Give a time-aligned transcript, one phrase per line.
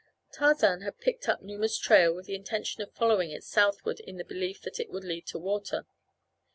[0.33, 4.25] Tarzan had picked up Numa's trail with the intention of following it southward in the
[4.25, 5.85] belief that it would lead to water.